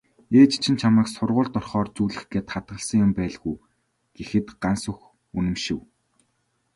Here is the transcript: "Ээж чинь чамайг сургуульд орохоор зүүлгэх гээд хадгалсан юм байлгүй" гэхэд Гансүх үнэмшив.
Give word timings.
"Ээж 0.39 0.51
чинь 0.63 0.79
чамайг 0.81 1.07
сургуульд 1.11 1.53
орохоор 1.59 1.87
зүүлгэх 1.95 2.25
гээд 2.31 2.47
хадгалсан 2.51 2.99
юм 3.05 3.11
байлгүй" 3.17 3.55
гэхэд 4.17 4.47
Гансүх 4.61 4.99
үнэмшив. 5.37 5.79